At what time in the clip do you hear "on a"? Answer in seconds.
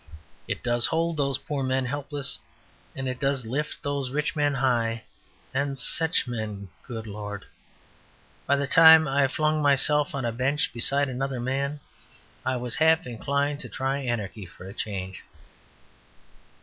10.15-10.31